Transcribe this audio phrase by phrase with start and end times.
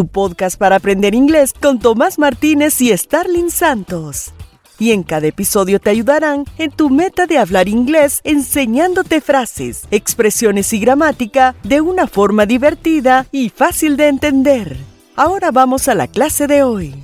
[0.00, 4.32] tu podcast para aprender inglés con Tomás Martínez y Starling Santos.
[4.78, 10.72] Y en cada episodio te ayudarán en tu meta de hablar inglés enseñándote frases, expresiones
[10.72, 14.78] y gramática de una forma divertida y fácil de entender.
[15.16, 16.94] Ahora vamos a la clase de hoy.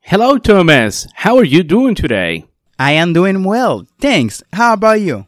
[0.00, 2.46] Hello Thomas, how are you doing today?
[2.80, 4.42] I am doing well, thanks.
[4.52, 5.26] How about you?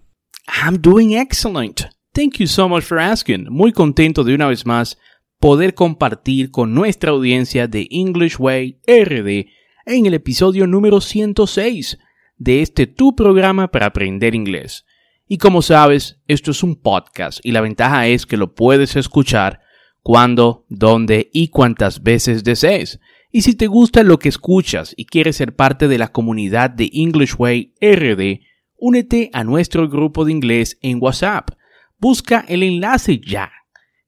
[0.49, 1.87] I'm doing excellent.
[2.13, 3.47] Thank you so much for asking.
[3.51, 4.99] Muy contento de una vez más
[5.39, 9.47] poder compartir con nuestra audiencia de English Way RD
[9.87, 11.99] en el episodio número 106
[12.37, 14.87] de este tu programa para aprender inglés.
[15.29, 19.61] Y como sabes, esto es un podcast y la ventaja es que lo puedes escuchar
[20.03, 22.99] cuando, dónde y cuántas veces desees.
[23.31, 26.91] Y si te gusta lo que escuchas y quieres ser parte de la comunidad de
[26.93, 28.41] English Way RD,
[28.77, 31.51] únete a nuestro grupo de inglés en WhatsApp.
[32.01, 33.53] Busca el enlace ya.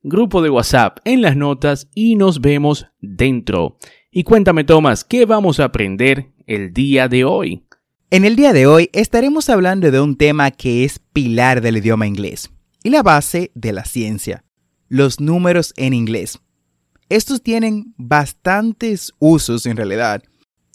[0.02, 3.76] Grupo de WhatsApp en las notas y nos vemos dentro.
[4.10, 7.66] Y cuéntame, Tomás, ¿qué vamos a aprender el día de hoy?
[8.10, 12.06] En el día de hoy estaremos hablando de un tema que es pilar del idioma
[12.06, 12.50] inglés
[12.82, 14.42] y la base de la ciencia,
[14.88, 16.40] los números en inglés.
[17.10, 20.22] Estos tienen bastantes usos en realidad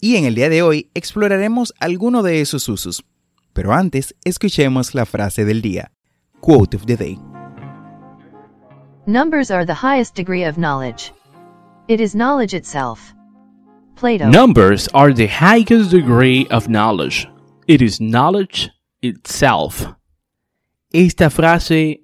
[0.00, 3.04] y en el día de hoy exploraremos alguno de esos usos.
[3.52, 5.90] Pero antes, escuchemos la frase del día.
[6.40, 7.18] Quote of the day.
[9.06, 11.12] Numbers are the highest degree of knowledge.
[11.88, 13.14] It is knowledge itself.
[13.96, 14.28] Plato.
[14.28, 17.26] Numbers are the highest degree of knowledge.
[17.66, 19.86] It is knowledge itself.
[20.92, 22.02] Esta frase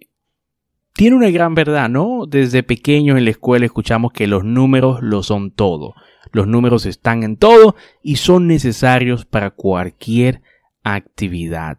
[0.94, 2.24] tiene una gran verdad, ¿no?
[2.26, 5.94] Desde pequeño en la escuela escuchamos que los números lo son todo.
[6.32, 10.42] Los números están en todo y son necesarios para cualquier
[10.82, 11.78] actividad.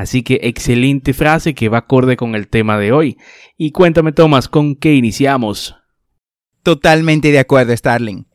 [0.00, 3.18] Así que excelente frase que va acorde con el tema de hoy.
[3.58, 5.76] Y cuéntame, Tomás, ¿con qué iniciamos?
[6.62, 8.26] Totalmente de acuerdo, Starling.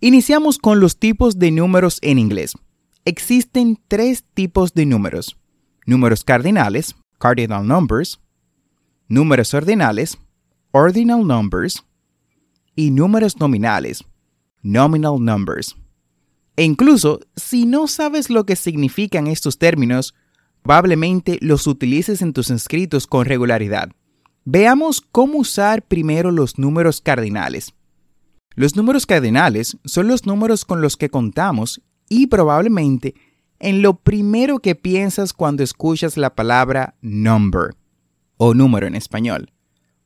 [0.00, 2.54] Iniciamos con los tipos de números en inglés.
[3.04, 5.36] Existen tres tipos de números.
[5.84, 8.18] Números cardinales, cardinal numbers,
[9.06, 10.16] números ordinales,
[10.70, 11.84] ordinal numbers,
[12.74, 14.06] y números nominales,
[14.62, 15.76] nominal numbers.
[16.56, 20.14] E incluso, si no sabes lo que significan estos términos,
[20.62, 23.90] probablemente los utilices en tus escritos con regularidad.
[24.44, 27.74] Veamos cómo usar primero los números cardinales.
[28.54, 33.14] Los números cardinales son los números con los que contamos y probablemente
[33.58, 37.76] en lo primero que piensas cuando escuchas la palabra number
[38.36, 39.52] o número en español.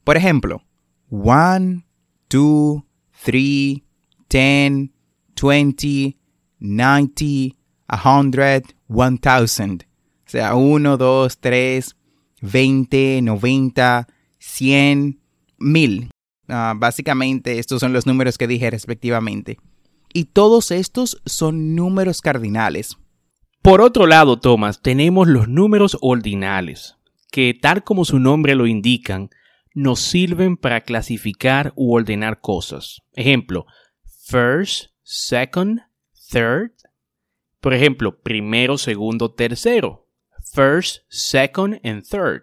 [0.02, 0.62] Por ejemplo,
[1.08, 1.84] 1,
[2.28, 2.82] 2,
[3.24, 3.82] 3,
[4.28, 4.90] 10,
[5.40, 6.16] 20,
[6.58, 7.56] 90, 100,
[8.88, 9.93] 1000
[10.30, 11.96] sea, 1, 2, 3,
[12.40, 14.08] 20, 90,
[14.38, 15.20] 100,
[15.58, 16.10] 1000.
[16.76, 19.58] básicamente estos son los números que dije respectivamente.
[20.12, 22.96] Y todos estos son números cardinales.
[23.62, 26.96] Por otro lado, Thomas, tenemos los números ordinales,
[27.32, 29.30] que tal como su nombre lo indican,
[29.74, 33.00] nos sirven para clasificar u ordenar cosas.
[33.14, 33.64] Ejemplo,
[34.28, 35.80] first, second,
[36.30, 36.72] third.
[37.60, 40.03] Por ejemplo, primero, segundo, tercero
[40.54, 42.42] first, second and third.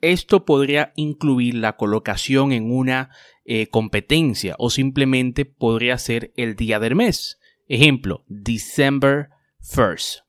[0.00, 3.10] Esto podría incluir la colocación en una
[3.44, 7.38] eh, competencia o simplemente podría ser el día del mes.
[7.68, 9.28] Ejemplo, December
[9.60, 10.22] 1st.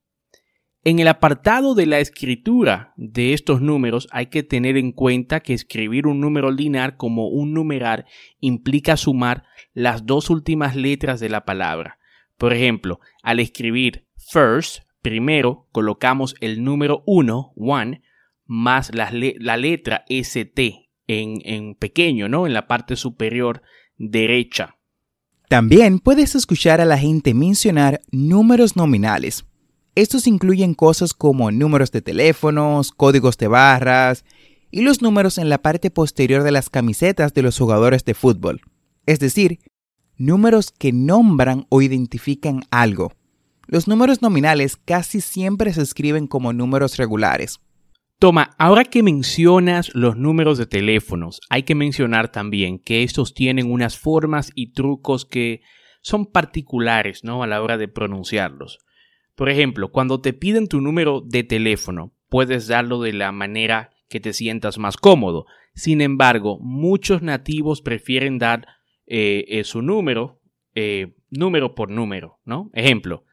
[0.83, 5.53] En el apartado de la escritura de estos números hay que tener en cuenta que
[5.53, 8.05] escribir un número lineal como un numeral
[8.39, 11.97] implica sumar las dos últimas letras de la palabra.
[12.37, 18.01] Por ejemplo, al escribir first Primero colocamos el número 1, 1,
[18.47, 22.47] más la, letra ST en, en, pequeño, ¿no?
[22.47, 23.61] En la parte superior
[23.99, 24.77] derecha.
[25.47, 29.45] También puedes escuchar a la gente mencionar números nominales.
[29.93, 34.25] Estos incluyen cosas como números de teléfonos, códigos de barras
[34.71, 38.61] y los números en la parte posterior de las camisetas de los jugadores de fútbol.
[39.05, 39.59] Es decir,
[40.17, 43.11] números que nombran o identifican algo.
[43.67, 47.59] Los números nominales casi siempre se escriben como números regulares.
[48.19, 53.69] Toma, ahora que mencionas los números de teléfonos, hay que mencionar también que estos tienen
[53.69, 55.61] unas formas y trucos que
[56.01, 57.43] son particulares, ¿no?
[57.43, 58.77] A la hora de pronunciarlos.
[59.35, 64.19] Por ejemplo, cuando te piden tu número de teléfono, puedes darlo de la manera que
[64.19, 65.45] te sientas más cómodo.
[65.73, 68.67] Sin embargo, muchos nativos prefieren dar
[69.07, 70.39] eh, eh, su número,
[70.73, 72.69] eh, número por número, ¿no?
[72.73, 73.25] Ejemplo,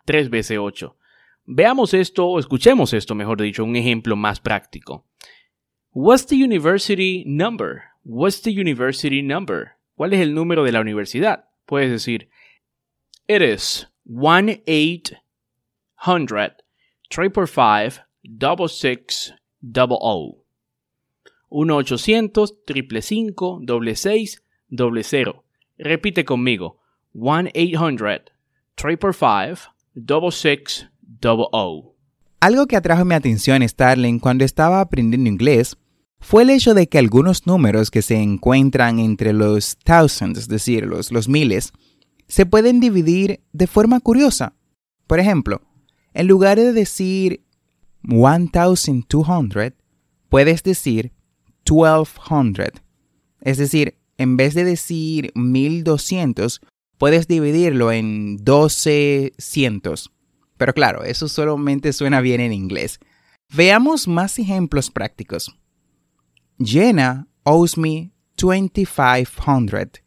[0.05, 0.97] tres veces ocho.
[1.45, 5.05] Veamos esto, o escuchemos esto, mejor dicho, un ejemplo más práctico.
[5.93, 7.83] What's the university number?
[8.03, 9.73] What's the university number?
[10.01, 11.45] ¿Cuál es el número de la universidad?
[11.67, 12.27] Puedes decir,
[13.27, 15.19] it is 1-800
[17.07, 20.43] 555 double six double O.
[21.51, 25.43] 1-800 555 doble seis doble cero.
[25.77, 26.79] Repite conmigo.
[27.13, 28.31] 1-800
[28.73, 31.95] 555 double six double O.
[32.39, 35.77] Algo que atrajo mi atención, Starling, cuando estaba aprendiendo inglés
[36.21, 40.85] fue el hecho de que algunos números que se encuentran entre los thousands, es decir,
[40.85, 41.73] los, los miles,
[42.27, 44.53] se pueden dividir de forma curiosa.
[45.07, 45.61] Por ejemplo,
[46.13, 47.43] en lugar de decir
[48.03, 49.73] 1200,
[50.29, 51.11] puedes decir
[51.69, 52.81] 1200.
[53.41, 56.61] Es decir, en vez de decir 1200,
[56.99, 60.11] puedes dividirlo en 1200.
[60.57, 62.99] Pero claro, eso solamente suena bien en inglés.
[63.51, 65.57] Veamos más ejemplos prácticos.
[66.63, 70.01] Jenna owes me 2500.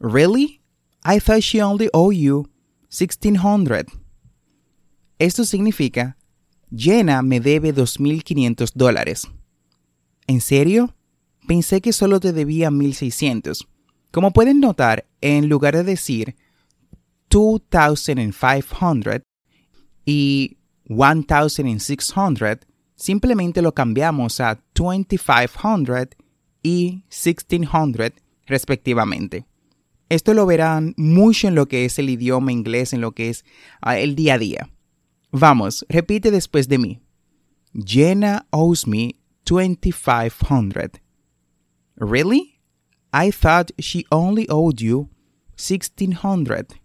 [0.00, 0.60] Really?
[1.04, 2.48] I thought she only owed you
[2.88, 3.86] 1600.
[5.18, 6.16] Esto significa,
[6.74, 9.28] Jenna me debe 2.500 dólares.
[10.26, 10.94] ¿En serio?
[11.46, 13.66] Pensé que solo te debía 1.600.
[14.10, 16.36] Como pueden notar, en lugar de decir
[17.28, 19.22] 2,500
[20.04, 20.58] y
[20.88, 22.58] 1,600,
[23.00, 26.08] simplemente lo cambiamos a 2500
[26.62, 28.12] y 1600
[28.46, 29.46] respectivamente.
[30.08, 33.44] Esto lo verán mucho en lo que es el idioma inglés, en lo que es
[33.84, 34.70] uh, el día a día.
[35.30, 37.00] Vamos, repite después de mí.
[37.72, 39.14] Jenna owes me
[39.44, 41.00] 2500.
[41.96, 42.60] Really?
[43.12, 45.08] I thought she only owed you
[45.56, 46.80] 1600.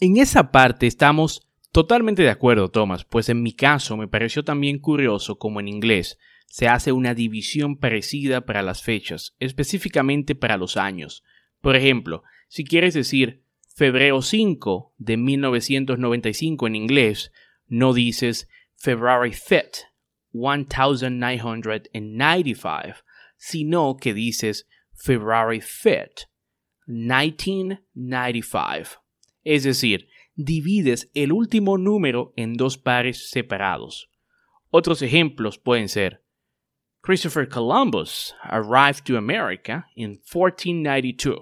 [0.00, 4.78] En esa parte estamos Totalmente de acuerdo, Thomas, pues en mi caso me pareció también
[4.78, 6.18] curioso como en inglés
[6.50, 11.22] se hace una división parecida para las fechas, específicamente para los años.
[11.60, 17.30] Por ejemplo, si quieres decir febrero 5 de 1995 en inglés,
[17.68, 19.84] no dices February 5th,
[20.32, 23.04] 1995,
[23.36, 26.26] sino que dices February 5th,
[26.86, 29.04] 1995.
[29.44, 34.08] Es decir, divides el último número en dos pares separados.
[34.70, 36.22] Otros ejemplos pueden ser
[37.02, 41.40] Christopher Columbus arrived to America in 1492.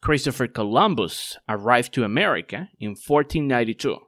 [0.00, 3.98] Christopher Columbus arrived to America in 1492.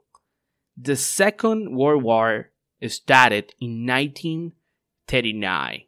[0.75, 2.51] The Second World War
[2.87, 5.83] started in 1939.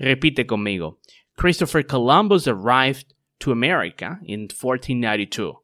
[0.00, 0.96] Repite conmigo.
[1.36, 5.61] Christopher Columbus arrived to America in 1492.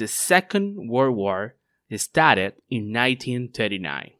[0.00, 1.56] The Second World War
[1.90, 4.18] started in 1939.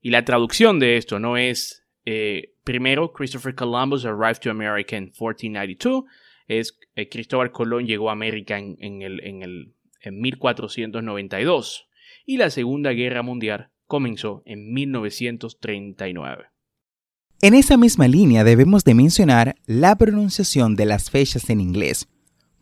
[0.00, 5.12] Y la traducción de esto no es eh, primero Christopher Columbus arrived to America in
[5.12, 6.04] 1492,
[6.48, 11.88] es eh, Cristóbal Colón llegó a América en, el, en, el, en 1492
[12.24, 16.46] y la Segunda Guerra Mundial comenzó en 1939.
[17.42, 22.08] En esa misma línea debemos de mencionar la pronunciación de las fechas en inglés,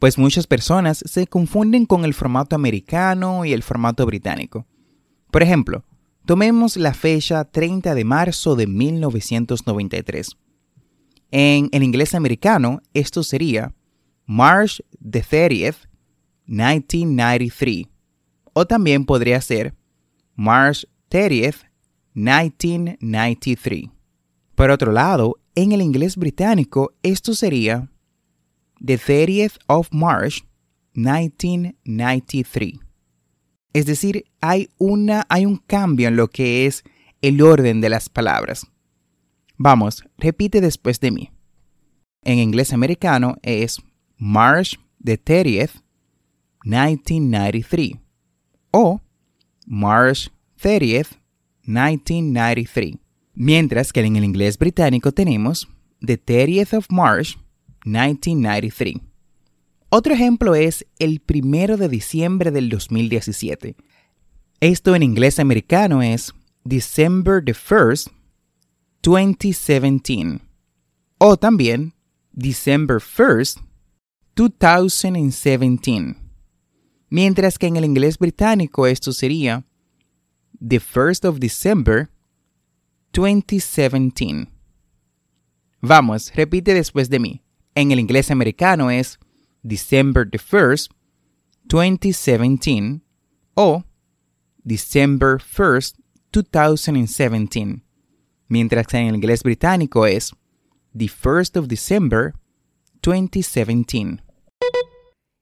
[0.01, 4.67] pues muchas personas se confunden con el formato americano y el formato británico.
[5.31, 5.85] Por ejemplo,
[6.25, 10.39] tomemos la fecha 30 de marzo de 1993.
[11.31, 13.75] En el inglés americano, esto sería
[14.25, 15.87] March the 30th,
[16.47, 17.85] 1993.
[18.55, 19.75] O también podría ser
[20.35, 21.67] March 30th,
[22.15, 23.85] 1993.
[24.55, 27.91] Por otro lado, en el inglés británico, esto sería
[28.85, 30.45] The 30th of March,
[30.95, 32.81] 1993.
[33.73, 36.83] Es decir, hay, un cambio en lo que es
[37.23, 38.67] el orden de las palabras.
[39.57, 41.31] Vamos, repite después de mí.
[42.23, 43.81] En inglés americano es
[44.17, 45.83] March the 30th,
[46.65, 47.93] 1993
[48.73, 49.01] o
[49.67, 51.19] March 30th,
[51.63, 52.97] 1993.
[53.35, 55.69] Mientras que en el inglés británico tenemos
[56.01, 57.39] The 30th of March,
[57.85, 58.97] 1993.
[59.89, 63.77] Otro ejemplo es el primero de diciembre del 2017.
[64.61, 66.33] Esto en inglés americano es
[66.65, 68.11] December the 1st,
[69.03, 70.41] 2017.
[71.19, 71.95] O también
[72.33, 73.63] December 1st,
[74.37, 76.17] 2017.
[77.09, 79.67] Mientras que en el inglés británico esto sería
[80.61, 82.11] The 1st of December
[83.13, 84.49] 2017.
[85.81, 87.43] Vamos, repite después de mí.
[87.81, 89.19] En el inglés americano es
[89.63, 90.91] December the 1st,
[91.65, 93.01] 2017
[93.55, 93.85] o
[94.63, 95.95] December 1st,
[96.31, 97.83] 2017.
[98.49, 100.33] Mientras que en el inglés británico es
[100.95, 102.35] The 1st of December
[103.01, 104.23] 2017.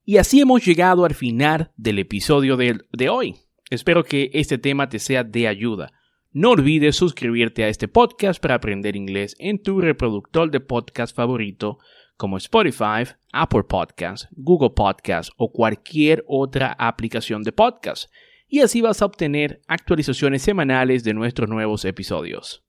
[0.04, 3.34] Y así hemos llegado al final del episodio de, de, hoy.
[3.68, 5.90] Espero que este tema te sea de ayuda.
[6.30, 11.80] No olvides suscribirte a este podcast para aprender inglés en tu reproductor de podcast favorito
[12.18, 18.10] como Spotify, Apple Podcasts, Google Podcasts o cualquier otra aplicación de podcast.
[18.48, 22.62] Y así vas a obtener actualizaciones semanales de nuestros nuevos episodios.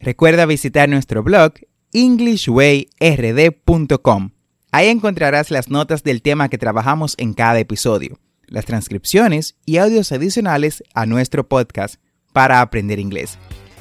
[0.00, 1.52] Recuerda visitar nuestro blog
[1.92, 4.30] englishwayrd.com.
[4.70, 10.12] Ahí encontrarás las notas del tema que trabajamos en cada episodio, las transcripciones y audios
[10.12, 11.96] adicionales a nuestro podcast
[12.32, 13.38] para aprender inglés.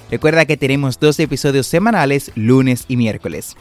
[0.09, 3.55] Recuerda que tenemos dos episodios semanales lunes y miércoles.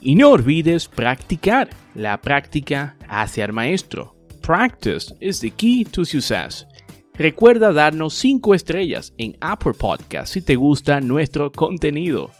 [0.00, 1.70] Y no olvides practicar.
[1.94, 4.14] La práctica hace al maestro.
[4.40, 6.66] Practice is the key to success.
[7.14, 12.30] Recuerda darnos 5 estrellas en Apple Podcast si te gusta nuestro contenido.